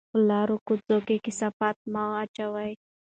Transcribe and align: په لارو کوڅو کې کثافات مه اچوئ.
په 0.13 0.17
لارو 0.29 0.55
کوڅو 0.67 0.97
کې 1.07 1.23
کثافات 1.25 1.77
مه 1.93 2.03
اچوئ. 2.23 2.71